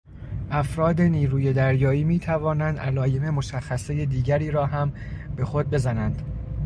[0.51, 4.93] افراد نیروی دریایی میتوانند علایم مشخصهی دیگری را هم
[5.35, 6.21] به خود بزنند.